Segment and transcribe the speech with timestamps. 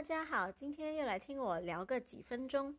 [0.00, 2.74] 大家好，今天又来听我聊个几分钟。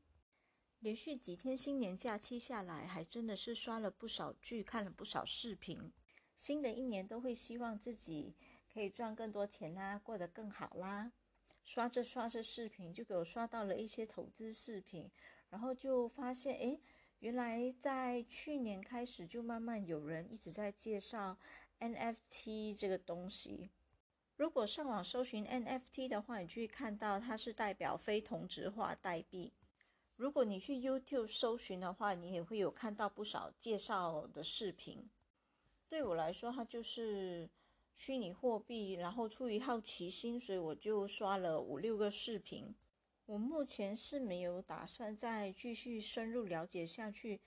[0.80, 5.94] 连续几天新年假期下来，还真的是刷了不少剧，看了不少视频。
[6.36, 8.36] 新的一年都会希望自己
[8.74, 11.12] 可以赚更多钱啦，过得更好啦。
[11.64, 15.08] 刷着刷着视频，就给我刷到了一些投资视频，
[15.52, 16.82] 然后就发现，诶，
[17.20, 21.38] 原来在去年开始就慢慢有人一直在介绍
[21.80, 23.70] NFT 这个东西。
[24.42, 29.54] 如果上网搜寻 NFT 的话，你就会看到它是代表非同质化代币。
[30.16, 35.08] 如果你去 YouTube 搜寻的话，你也会有看到不少介绍的视频。
[35.88, 37.48] 对我来说，它就是
[37.96, 38.94] 虚拟货币。
[38.94, 42.74] 然后出于好奇心，所以我就刷了五六个视频。
[43.28, 47.40] 我目前是没有打算再继续深入了解下去，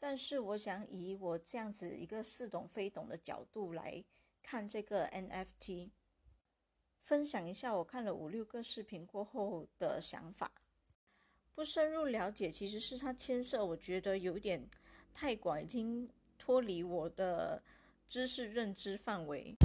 [0.00, 4.04] 但是我想以我这样子一个似懂非懂的角度来
[4.42, 5.90] 看这个 NFT。
[7.00, 10.50] 分享一下我看了五六个视频过后的想法。
[11.54, 14.64] 不深入了解，其实是它牵涉，我觉得有点
[15.12, 17.62] 太广，已经脱离我的
[18.08, 19.56] 知识认知范围。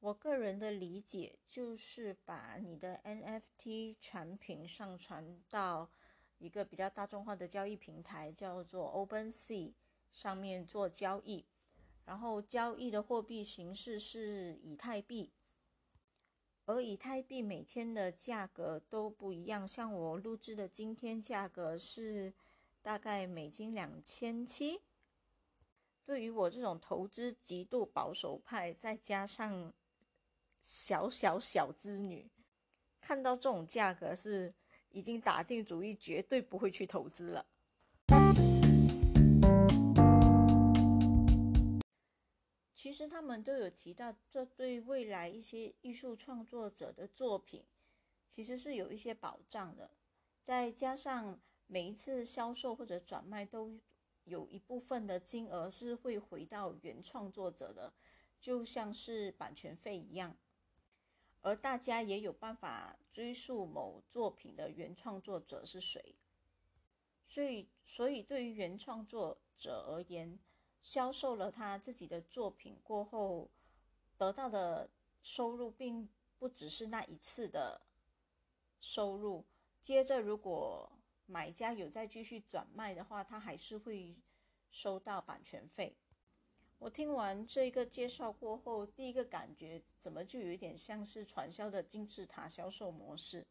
[0.00, 5.90] 我个人的理解就是把你的 NFT 产品上传到
[6.38, 9.72] 一个比较大众化的交易平台，叫做 OpenSea
[10.12, 11.44] 上面做交易。
[12.04, 15.30] 然后交易的货币形式是以太币，
[16.66, 19.66] 而以太币每天的价格都不一样。
[19.66, 22.32] 像我录制的今天价格是
[22.82, 24.80] 大概美金两千七。
[26.04, 29.72] 对于我这种投资极度保守派，再加上
[30.60, 32.30] 小小小资女，
[33.00, 34.52] 看到这种价格是
[34.90, 37.46] 已经打定主意，绝对不会去投资了。
[42.94, 47.64] 其实他们都有提到，这对未来一些艺术创作者的作品，
[48.30, 49.90] 其实是有一些保障的。
[50.44, 53.80] 再加上每一次销售或者转卖，都
[54.26, 57.92] 有一部分的金额是会回到原创作者的，
[58.40, 60.36] 就像是版权费一样。
[61.42, 66.14] 而大家也有办法追溯某作品的原创作者是谁。
[67.26, 70.38] 所以，所以对于原创作者而言，
[70.84, 73.50] 销售了他自己的作品过后，
[74.18, 74.90] 得到的
[75.22, 76.06] 收入并
[76.38, 77.80] 不只是那一次的
[78.82, 79.46] 收入。
[79.80, 80.92] 接着，如果
[81.24, 84.14] 买家有再继续转卖的话，他还是会
[84.70, 85.96] 收到版权费。
[86.78, 93.46] 我听完这个介绍过后，第一个感觉怎么就有一点像是传销的金字塔销售模式？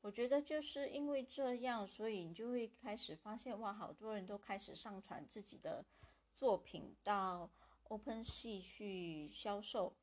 [0.00, 5.84] 我觉得就是因为这样，所以你就会开始发现，哇，好多人都开始上传自己的。
[6.34, 7.48] 作品到
[7.84, 9.94] OpenSea 去销售，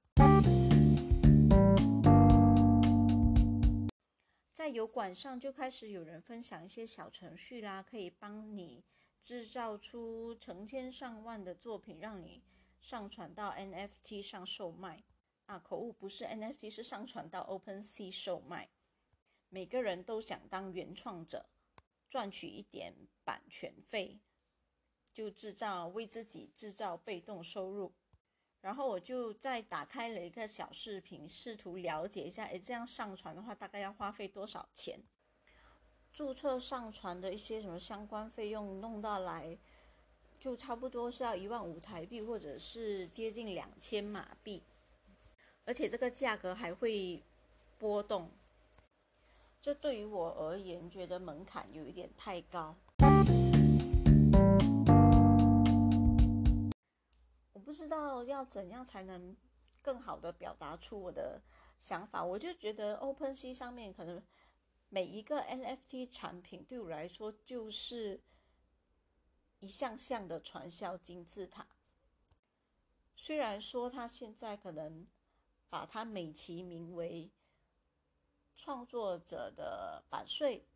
[4.54, 8.82] 在油管上就开始有人分享一些小程序啦，可以帮你
[9.22, 12.42] 制造出成千上万的作品，让你
[12.80, 15.04] 上传到 NFT 上售卖。
[15.48, 18.70] 啊，口误，不是 NFT，是上传到 OpenSea 售卖。
[19.50, 21.46] 每个人都想当原创者，
[22.10, 22.94] 赚取一点
[23.26, 24.18] 版权费。
[25.14, 27.92] 就制造为自己制造被动收入，
[28.62, 35.00] 然后我就再打开了一个小视频，试图了解一下，诶，这样上传的话大概要花费多少钱？
[36.14, 39.58] 注册上传的一些什么相关费用弄到来，
[40.40, 44.62] 就差不多是要一万五台币，或者是接近两千马币，
[45.66, 47.24] 而且这个价格还会
[47.78, 48.30] 波动。
[49.62, 52.76] 这对于我而言，觉得门槛有一点太高。
[57.72, 59.34] 不知道要怎样才能
[59.82, 61.42] 更好的表达出我的
[61.80, 64.22] 想法，我就觉得 OpenSea 上面可能
[64.90, 68.20] 每一个 NFT 产品对我来说就是
[69.62, 71.66] 一项项的传销金字塔。
[73.16, 75.08] 虽然说他现在可能
[75.70, 77.32] 把它美其名为
[78.54, 80.68] 创作者的版税，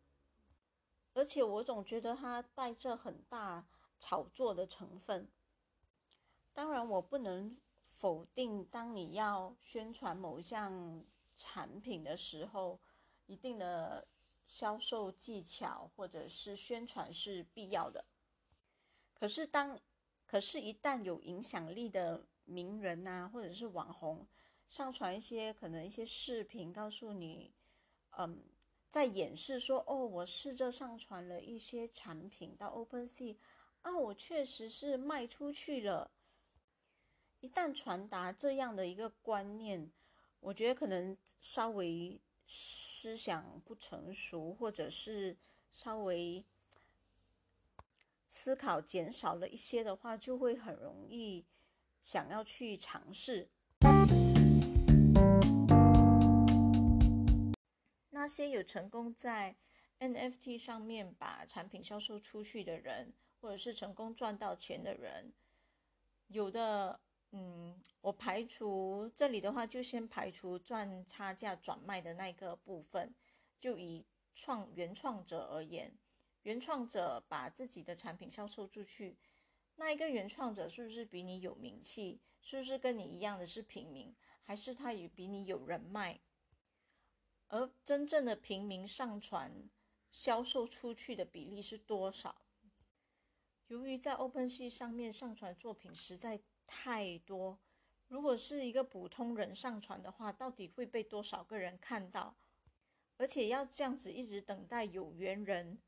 [1.12, 3.66] 而且我总觉得它带着很大
[4.00, 5.28] 炒作的成分。
[6.88, 7.56] 我不能
[7.88, 11.04] 否定，当你要宣传某一项
[11.36, 12.78] 产品的时候，
[13.26, 14.06] 一定的
[14.46, 18.04] 销售技巧或者是宣传是必要的。
[19.14, 19.78] 可是，当
[20.26, 24.26] 可是，一旦有影响力的名人呐，或者是网红
[24.68, 27.52] 上传一些可能一些视频，告诉你，
[28.18, 28.42] 嗯，
[28.90, 33.36] 在演示说，哦，我试着上传了一些产品到 OpenSea，
[33.82, 36.10] 啊，我确实是卖出去了。
[37.46, 39.88] 一旦传达这样的一个观念，
[40.40, 45.36] 我觉得可能稍微思想不成熟，或者是
[45.72, 46.44] 稍微
[48.28, 51.44] 思考减少了一些的话，就会很容易
[52.02, 53.48] 想要去尝试。
[58.10, 59.54] 那些有成功在
[60.00, 65.32] NFT 上面把产品销售出去的人，或者是成功赚到钱的人，
[66.26, 66.98] 有的。
[68.06, 73.12] 我排除这里的话，就先排除赚差价转卖的那个部分。
[73.58, 75.92] 就以创原创者而言，
[76.42, 79.16] 原创者把自己的产品销售出去，
[79.74, 82.20] 那一个原创者是不是比你有名气？
[82.40, 84.14] 是不是跟你一样的是平民？
[84.44, 86.20] 还是他也比你有人脉？
[87.48, 89.68] 而真正的平民上传
[90.12, 92.36] 销售出去的比例是多少？
[93.66, 96.40] 由于在 OpenSea 上面上传作品实在。
[96.68, 97.60] 太多，
[98.08, 102.36] 如果是一个普通人上传的话，到底会被多少个人看到？
[103.18, 105.78] 而且要这样子一直等待有缘人，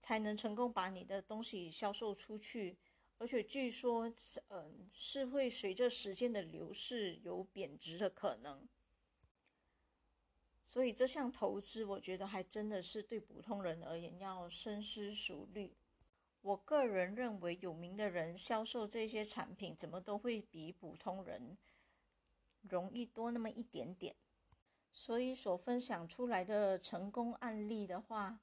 [0.00, 2.76] 才能成功把你的东西销售出去。
[3.18, 4.10] 而且据说，
[4.48, 8.66] 嗯，是会随着时间的流逝有贬值的可能。
[10.64, 15.76] 所以这项投资，我觉得还真的是对普通人而言要深思熟虑。
[16.42, 21.58] 我个人认为，有名的人销售这些产品，怎么都会比普通人
[22.62, 24.16] 容易多那么一点点。
[24.90, 28.40] 所以所分享出来的成功案例的话，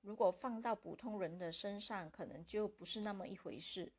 [0.00, 3.92] 如果放到普通人的身上，可能就不是那么一回事。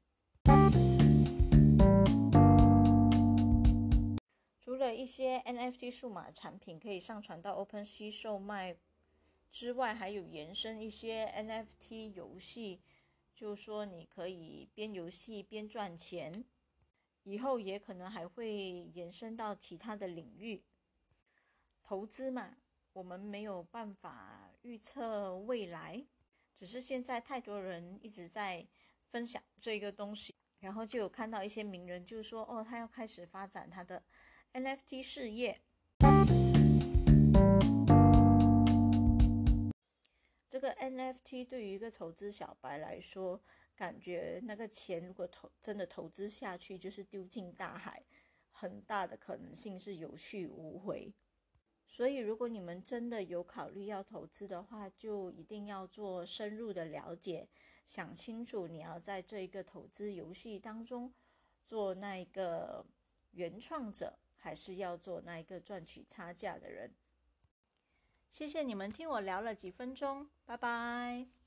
[4.59, 8.75] 除了一些 NFT 数码产品可以上传到 OpenSea 售卖。
[9.53, 12.81] 之外，还有延伸一些 NFT 游戏，
[13.35, 16.43] 就说你可以边游戏边赚钱，
[17.21, 18.51] 以后也可能还会
[18.95, 20.63] 延伸到其他的领域。
[21.83, 22.57] 投资嘛，
[22.93, 26.03] 我们没有办法预测未来，
[26.55, 28.65] 只是现在太多人一直在
[29.11, 34.03] 分享这个东西，然后就有看到一些名人就说，哦，他要开始发展他的
[34.53, 35.61] NFT 事业。
[40.53, 43.41] 这个 NFT 对于一个投资小白来说，
[43.75, 48.03] 感觉那个钱如果投真的投资下去，就是丢进大海，
[48.51, 51.11] 很大的可能性是有去无回。
[51.87, 57.47] 所以，如果你们真的有考虑要投资的话，就一定要做深入的了解，
[57.87, 61.11] 想清楚你要在这一个投资游戏当中
[61.65, 62.85] 做那一个
[63.31, 66.93] 原创者，还是要做那一个赚取差价的人。
[68.33, 71.42] 谢谢你们听我聊了几分钟，拜拜。